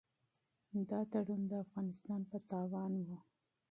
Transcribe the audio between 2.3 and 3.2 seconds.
تاوان و.